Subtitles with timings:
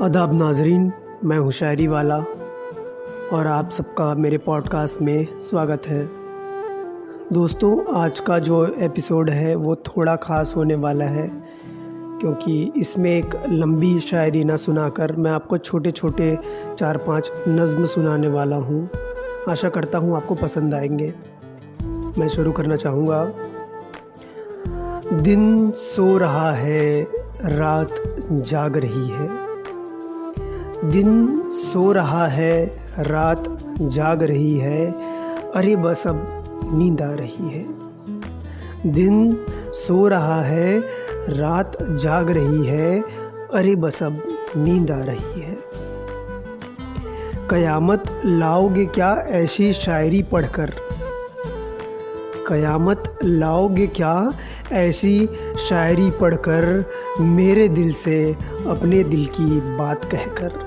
[0.00, 0.92] अदाब नाजरीन,
[1.24, 2.16] मैं हूँ वाला
[3.32, 6.10] और आप सबका मेरे पॉडकास्ट में स्वागत है।
[7.32, 11.30] दोस्तों, आज का जो एपिसोड है, वो थोड़ा ख़ास होने वाला है,
[12.20, 16.38] क्योंकि इसमें एक लंबी शायरी ना सुनाकर मैं आपको छोटे छोटे
[16.78, 18.88] चार पाँच नज़्म सुनाने वाला हूँ।
[19.48, 21.14] आशा करता हूँ आपको पसंद आएँगे।
[22.18, 23.24] मैं शुरू करना चाहूँगा।
[25.12, 27.02] दिन सो रहा है,
[27.44, 27.94] रात
[28.32, 29.45] जाग रही है।
[30.90, 32.66] दिन सो रहा है,
[32.98, 33.44] रात
[33.82, 34.92] जाग रही है,
[35.54, 37.66] अरे बस अब नींद आ रही है।
[38.92, 40.78] दिन सो रहा है,
[41.28, 43.00] रात जाग रही है,
[43.54, 44.22] अरे बस अब
[44.56, 45.58] नींद आ रही है।
[47.50, 50.72] कयामत लाओगे क्या ऐसी शायरी पढ़कर?
[52.48, 54.32] कयामत लाओगे क्या
[54.72, 55.28] ऐसी
[55.68, 56.84] शायरी पढ़कर
[57.20, 58.32] मेरे दिल से
[58.66, 60.65] अपने दिल की बात कहकर?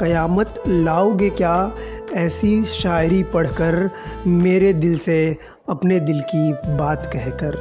[0.00, 1.72] कयामत लाओगे क्या?
[2.14, 3.90] ऐसी शायरी पढ़कर
[4.26, 5.36] मेरे दिल से
[5.68, 7.56] अपने दिल की बात कहकर।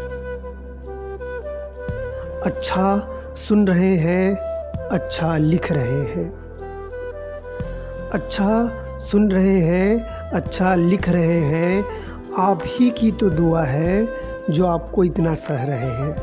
[2.46, 3.00] अच्छा
[3.48, 4.36] सुन रहे हैं
[4.90, 6.30] अच्छा लिख रहे हैं।
[8.14, 8.50] अच्छा
[8.98, 10.00] सुन रहे हैं
[10.32, 11.84] अच्छा लिख रहे हैं,
[12.38, 14.08] आप ही की तो दुआ है
[14.50, 16.16] जो आपको इतना सह रहे हैं।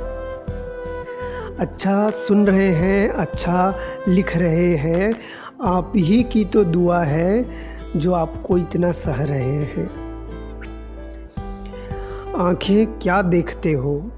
[1.58, 3.74] अच्छा सुन रहे हैं अच्छा
[4.08, 5.14] लिख रहे हैं
[5.62, 7.46] आप ही की तो दुआ है
[7.96, 9.90] जो आपको इतना सह रहे हैं।
[12.36, 14.10] आँखें क्या देखते हो?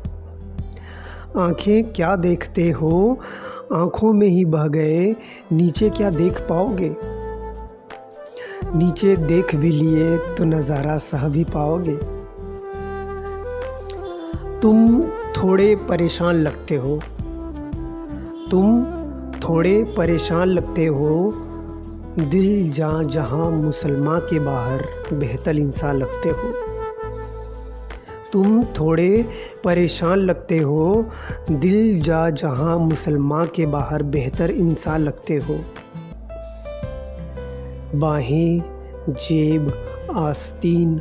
[1.37, 3.21] आँखें क्या देखते हो?
[3.73, 5.17] आँखों में ही बह गए,
[5.53, 6.97] नीचे क्या देख पाओगे?
[8.79, 11.97] नीचे देख भी लिए तो नज़ारा सह भी पाओगे।
[14.61, 17.01] तुम थोड़े परेशान लगते हो।
[18.51, 18.96] तुम
[19.37, 21.33] थोड़े परेशान लगते हो?
[22.19, 26.55] दिल जहाँ जहाँ मुसलमान के बाहर बेहतर इंसान लगते हो।
[28.33, 29.29] तुम थोड़े
[29.65, 31.07] परेशान लगते हो।
[31.51, 35.61] दिल जा जहाँ मुसलमान के बाहर बेहतर इंसान लगते हो।
[37.95, 38.63] बाहें
[39.09, 39.73] जेब
[40.17, 41.01] आस्तीन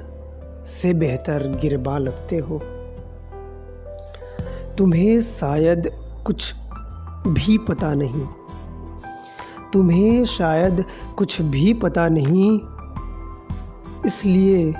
[0.65, 2.61] से बेहतर गिरबा लगते हो।
[4.77, 5.91] तुम्हें शायद
[6.25, 6.55] कुछ
[7.27, 8.25] भी पता नहीं।
[9.73, 10.83] तुम्हें शायद
[11.17, 12.59] कुछ भी पता नहीं,
[14.05, 14.73] इसलिए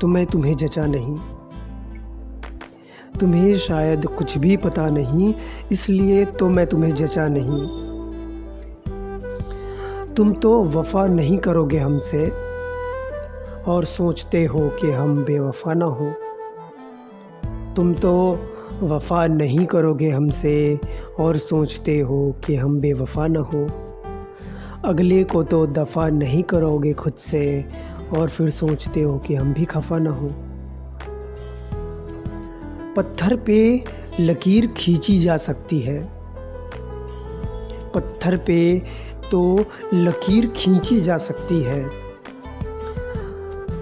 [0.00, 1.16] तो मैं तुम्हें जचा नहीं।
[3.20, 5.34] तुम्हें शायद कुछ भी पता नहीं,
[5.72, 7.66] इसलिए तो मैं तुम्हें जचा नहीं।
[10.14, 12.26] तुम तो वफा नहीं करोगे हमसे,
[13.62, 16.12] और सोचते हो कि हम बेवफा ना हो।
[17.76, 18.38] तुम तो
[18.82, 20.80] वफा नहीं करोगे हमसे
[21.20, 23.66] और सोचते हो कि हम बेवफा ना हो।
[24.84, 27.64] अगले को तो दफ़ा नहीं करोगे खुद से,
[28.16, 30.28] और फिर सोचते हो कि हम भी खफा ना हो।
[32.96, 33.84] पत्थर पे
[34.20, 36.12] लकीर खींची जा सकती है।
[37.94, 38.82] पत्थर पे
[39.30, 41.88] तो लकीर खींची जा सकती है।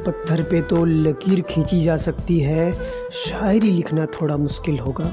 [0.05, 2.73] पत्थर पे तो लकीर खींची जा सकती है।
[3.13, 5.11] शायरी लिखना थोड़ा मुश्किल होगा।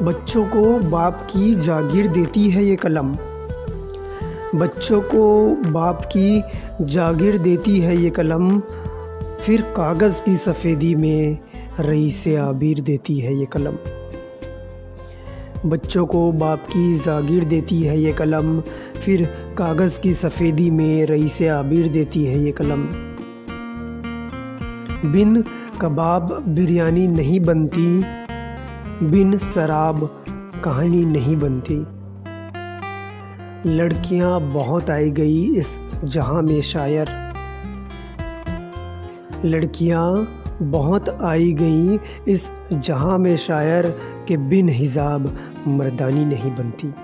[0.00, 3.12] बच्चों को बाप की जागीर देती है ये कलम।
[4.54, 6.42] बच्चों को बाप की
[6.80, 8.60] जागीर देती है ये कलम,
[9.40, 11.38] फिर कागज़ की सफ़ेदी में
[11.80, 13.76] रई से आबिर देती है ये कलम।
[15.66, 18.60] बच्चों को बाप की जागीर देती है ये कलम,
[18.96, 19.24] फिर
[19.58, 22.82] कागज़ की सफ़ेदी में रई से आबिर देती है ये कलम।
[25.12, 25.44] बिन
[25.80, 28.21] कबाब बिरयानी नहीं बनती
[29.02, 30.00] बिन शराब
[30.64, 31.74] कहानी नहीं बनती।
[33.70, 37.08] लड़कियाँ बहुत आई गई इस जहाँ में शायर।
[39.44, 40.28] लड़कियाँ
[40.62, 41.98] बहुत आई गई
[42.28, 43.86] इस जहाँ में शायर
[44.28, 46.94] के बिन हिजाब मर्दानी नहीं बनती।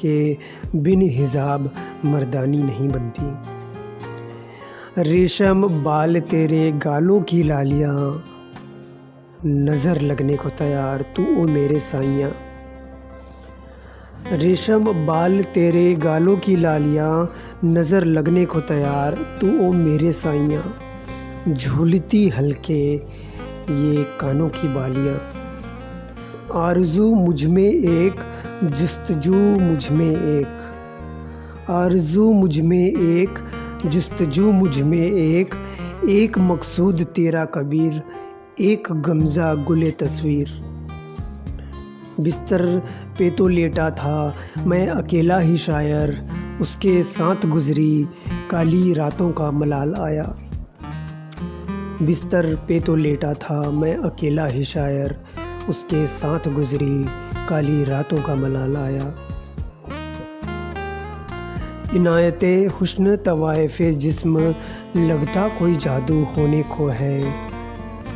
[0.00, 0.36] के
[0.78, 1.70] बिन हिजाब
[2.04, 3.26] मर्दानी नहीं बनती।
[5.02, 8.24] रेशम बाल तेरे गालों की लालियाँ
[9.46, 12.30] नज़र लगने को तैयार, तू ओ मेरे साइयाँ
[14.32, 17.32] रेशम बाल तेरे गालों की लालियाँ,
[17.64, 25.18] नज़र लगने को तैयार, तू ओ मेरे साइयाँ झूलती हल्के ये कानों की बालियाँ।
[26.62, 28.24] आरज़ू मुझमें एक,
[28.64, 33.38] जस्तजू मुझमें एक। आरज़ू मुझमें एक,
[33.86, 35.54] जस्तजू मुझमें एक
[36.08, 38.02] एक मकसूद तेरा कबीर।
[38.60, 40.48] एक गमज़ा गुल तस्वीर।
[42.20, 42.82] बिस्तर
[43.18, 44.36] पे तो लेटा था,
[44.66, 46.28] मैं अकेला ही शायर,
[46.60, 48.08] उसके साथ गुजरी,
[48.50, 50.24] काली रातों का मलाल आया।
[52.02, 55.24] बिस्तर पे तो लेटा था, मैं अकेला ही शायर,
[55.68, 57.04] उसके साथ गुजरी,
[57.48, 59.14] काली रातों का मलाल आया।
[61.96, 64.54] इनायत हुस्न तवायफ जिस्म,
[64.96, 67.54] लगता कोई जादू होने को है।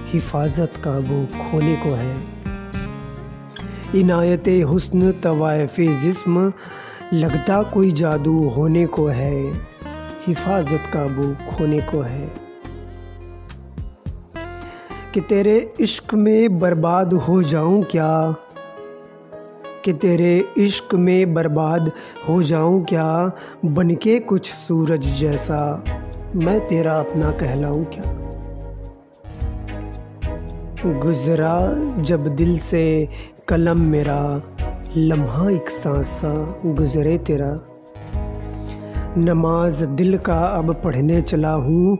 [0.08, 2.16] हिफाजत का वो खोने को है।
[3.94, 6.52] इनायत हुस्न तवायफ जिस्म,
[7.12, 9.52] लगता कोई जादू होने को है।
[10.26, 12.32] हिफाजत का वो खोने को है।
[15.14, 18.37] कि तेरे इश्क में बर्बाद हो जाऊँ क्या?
[19.84, 21.93] कि तेरे इश्क में बर्बाद
[22.28, 23.31] हो जाऊँ क्या?
[23.64, 25.84] बनके कुछ सूरज जैसा
[26.37, 28.27] मैं तेरा अपना कहलाऊं क्या?
[30.86, 31.72] गुजरा
[32.02, 33.08] जब दिल से
[33.48, 34.42] कलम मेरा,
[34.96, 37.60] लम्हा एक सांसा गुजरे तेरा।
[39.19, 41.98] नमाज़ दिल का अब पढ़ने चला हूँ,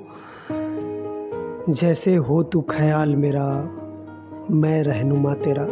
[1.70, 3.70] जैसे हो तू ख्याल मेरा,
[4.50, 5.66] मैं रहनुमा तेरा।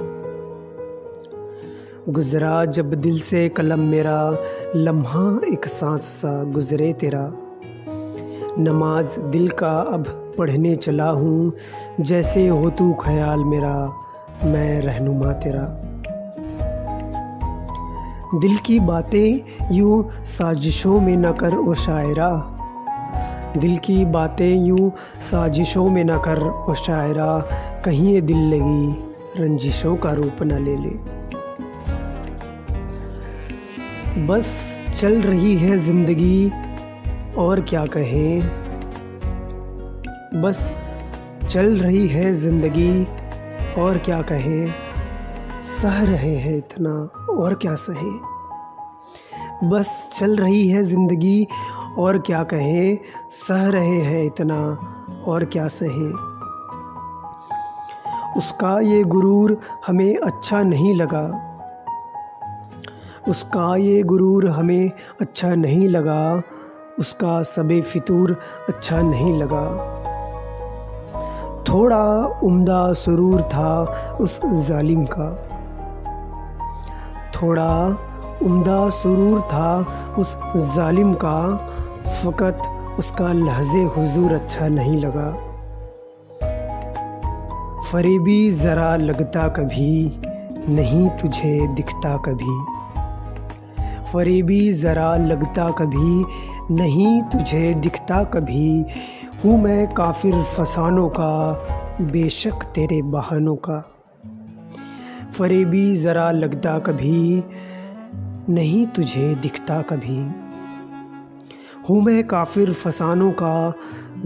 [2.08, 4.36] गुजरा जब दिल से कलम मेरा,
[4.76, 7.45] लम्हा एक सांस सा गुजरे तेरा।
[8.58, 11.52] नमाज़ दिल का अब पढ़ने चला हूँ।
[12.00, 13.92] जैसे हो तू ख्याल मेरा,
[14.44, 15.62] मैं रहनुमा तेरा।
[18.34, 19.40] दिल की बातें
[19.72, 22.30] यूँ साजिशों में न कर ओ शायरा।
[23.56, 24.92] दिल की बातें यूँ
[25.30, 27.38] साजिशों में न कर ओ शायरा।
[27.84, 28.92] कहीं ये दिल लगी,
[29.42, 31.16] रंजिशों का रूप न ले ले।
[34.26, 36.52] बस चल रही है ज़िंदगी
[37.38, 38.40] और क्या कहें?
[40.42, 40.72] बस
[41.50, 43.06] चल रही है ज़िंदगी,
[43.78, 44.74] और क्या कहें?
[45.62, 46.90] सह रहे हैं इतना,
[47.32, 48.20] और क्या सहें?
[49.70, 51.46] बस चल रही है ज़िंदगी,
[51.98, 52.98] और क्या कहें?
[53.30, 54.60] सह रहे हैं इतना,
[55.26, 56.10] और क्या सहें?
[58.36, 61.42] उसका ये गुरूर हमें अच्छा नहीं लगा।
[63.28, 64.90] उसका ये गुरूर हमें
[65.20, 66.42] अच्छा नहीं लगा।
[66.98, 68.36] उसका सबे फितूर
[68.68, 69.66] अच्छा नहीं लगा।
[71.68, 73.82] थोड़ा उम्दा सुरूर था
[74.20, 75.30] उस जालिम का।
[77.32, 77.86] थोड़ा
[78.42, 79.70] उम्दा सुरूर था
[80.18, 80.36] उस
[80.74, 81.56] जालिम का,
[82.22, 82.62] फ़कत
[82.98, 85.30] उसका लहजे हुजूर अच्छा नहीं लगा।
[87.92, 90.20] फरेबी ज़रा लगता कभी,
[90.68, 92.75] नहीं तुझे दिखता कभी।
[94.16, 96.24] फरेबी ज़रा लगता कभी,
[96.74, 98.84] नहीं तुझे दिखता कभी।
[99.44, 101.52] हूँ मैं काफिर फसानों का,
[102.00, 103.90] बेशक तेरे बहानों का।
[105.38, 107.42] फरेबी ज़रा लगता कभी,
[108.48, 110.30] नहीं तुझे दिखता कभी।
[111.88, 113.72] हूँ मैं काफिर फसानों का,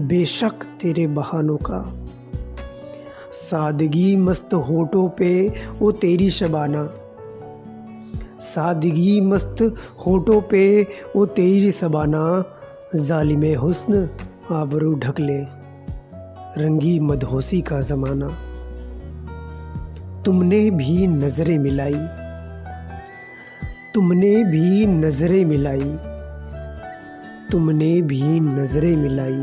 [0.01, 2.07] बेशक तेरे बहानों का।
[3.31, 6.89] सादगी मस्त होठों पे वो तेरी शबाना।
[8.53, 9.61] सादगी मस्त
[10.05, 10.65] होठों पे
[11.15, 12.23] वो तेरी सबाना,
[12.97, 14.07] जालिम हुस्न
[14.51, 15.41] आबरू ढक ले
[16.57, 18.27] रंगी मदहोसी का ज़माना।
[20.25, 21.99] तुमने भी नज़रें मिलाई,
[23.93, 25.93] तुमने भी नज़रें मिलाई,
[27.51, 29.41] तुमने भी नज़रें मिलाई,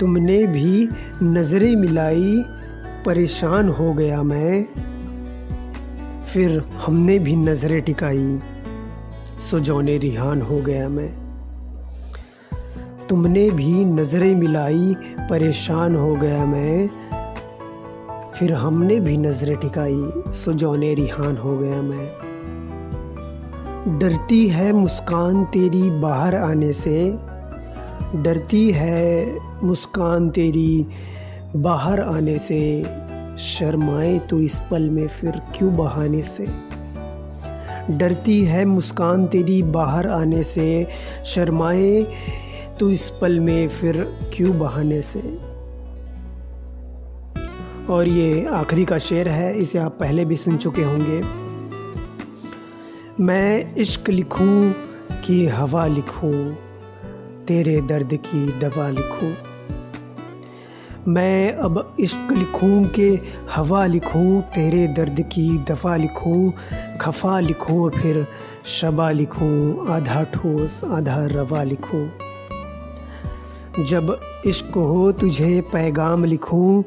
[0.00, 0.88] तुमने भी
[1.24, 2.42] नज़रें मिलाई,
[3.06, 4.64] परेशान हो गया मैं
[6.34, 8.38] फिर हमने भी नज़रें टिकाई।
[9.50, 11.12] सो जौने रिहान हो गया मैं।
[13.08, 14.94] तुमने भी नज़रें मिलाई,
[15.30, 16.88] परेशान हो गया मैं।
[18.34, 22.10] फिर हमने भी नज़रें टिकाई, सो जौने रिहान हो गया मैं।
[23.98, 27.18] डरती है मुस्कान तेरी बाहर आने से।
[28.14, 30.86] डरती है मुस्कान तेरी
[31.56, 32.84] बाहर आने से।
[33.38, 36.46] शर्माए तो इस पल में फिर क्यों बहाने से?
[37.90, 40.88] डरती है मुस्कान तेरी बाहर आने से।
[41.24, 42.06] शर्माए
[42.80, 45.20] तो इस पल में फिर क्यों बहाने से?
[47.92, 51.22] और ये आखिरी का शेर है, इसे आप पहले भी सुन चुके होंगे।
[53.24, 54.72] मैं इश्क लिखूं
[55.26, 56.54] कि हवा लिखूं,
[57.44, 59.53] तेरे दर्द की दवा लिखूं।
[61.08, 63.20] मैं अब इश्क लिखूं कि
[63.50, 66.50] हवा लिखूं, तेरे दर्द की दफ़ा लिखूं,
[67.00, 68.26] खफा लिखूं, फिर
[68.66, 72.08] शबा लिखूं, आधा ठोस, आधा रवा लिखूं।
[73.84, 76.82] जब इश्क हो तुझे पैगाम लिखूं,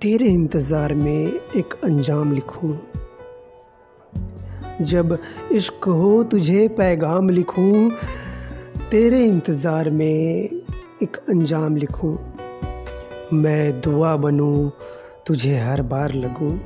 [0.00, 1.26] तेरे इंतज़ार में
[1.56, 2.76] एक अंजाम लिखूं।
[4.84, 5.18] जब
[5.52, 7.90] इश्क हो तुझे पैगाम लिखूं,
[8.90, 10.50] तेरे इंतज़ार में
[11.02, 12.29] एक अंजाम लिखूं।
[13.32, 14.70] मैं दुआ बनूं
[15.26, 16.58] तुझे हर बार लगूं।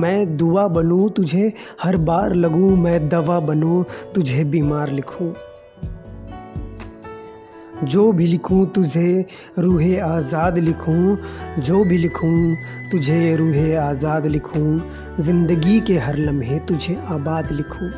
[0.00, 1.52] मैं दुआ बनूं तुझे
[1.82, 5.32] हर बार लगूं। मैं दवा बनूं तुझे बीमार लिखूं।
[7.84, 9.26] जो भी लिखूं तुझे
[9.58, 11.16] रूहे आज़ाद लिखूं।
[11.62, 12.54] जो भी लिखूं
[12.90, 14.80] तुझे रूहे आज़ाद लिखूं।
[15.22, 17.90] ज़िंदगी के हर लम्हे तुझे आबाद लिखूं।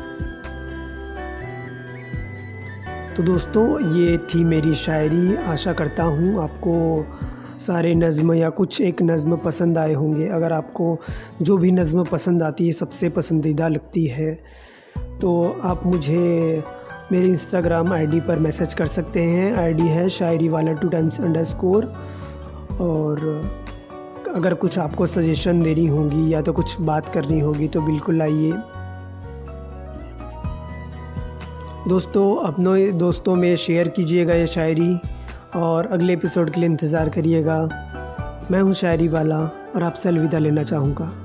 [3.15, 7.05] तो दोस्तों, ये थी मेरी शायरी। आशा करता हूँ आपको
[7.59, 10.97] सारे नज़म या कुछ एक नज़म पसंद आए होंगे। अगर आपको
[11.41, 14.33] जो भी नज़म पसंद आती है, सबसे पसंदीदा लगती है
[15.21, 16.63] तो आप मुझे
[17.11, 21.43] मेरे इंस्टाग्राम आईडी पर मैसेज कर सकते हैं। आईडी है शायरी वाला टू टाइम्स अंडर
[21.43, 21.85] स्कोर
[22.81, 23.19] और
[24.35, 28.51] अगर कुछ आपको सजेशन देनी होगी या तो कुछ बात करनी होगी तो बिल्कुल आइए।
[31.87, 34.97] दोस्तों, अपनों, दोस्तों में शेयर कीजिएगा ये शायरी।
[35.55, 37.59] और अगले एपिसोड के लिए इंतज़ार करिएगा।
[38.51, 39.39] मैं हूँ शायरी वाला
[39.75, 41.24] और आपसे अलविदा लेना चाहूँगा।